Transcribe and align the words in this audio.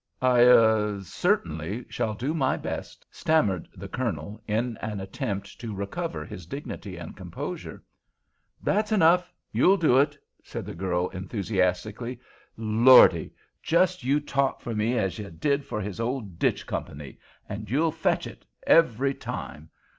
"I—er—certainly 0.19 1.85
shall 1.87 2.15
do 2.15 2.33
my 2.33 2.57
best," 2.57 3.05
stammered 3.11 3.67
the 3.75 3.87
Colonel, 3.87 4.41
in 4.47 4.75
an 4.77 4.99
attempt 4.99 5.61
to 5.61 5.75
recover 5.75 6.25
his 6.25 6.47
dignity 6.47 6.97
and 6.97 7.15
composure. 7.15 7.83
"That's 8.63 8.91
enough! 8.91 9.31
You'll 9.51 9.77
do 9.77 9.99
it," 9.99 10.17
said 10.43 10.65
the 10.65 10.73
girl, 10.73 11.09
enthusiastically. 11.09 12.19
"Lordy! 12.57 13.31
Just 13.61 14.03
you 14.03 14.19
talk 14.19 14.59
for 14.59 14.73
me 14.73 14.97
as 14.97 15.19
ye 15.19 15.29
did 15.29 15.65
for 15.65 15.79
his 15.79 15.99
old 15.99 16.39
Ditch 16.39 16.65
Company, 16.65 17.19
and 17.47 17.69
you'll 17.69 17.91
fetch 17.91 18.25
it—every 18.25 19.13
time! 19.13 19.69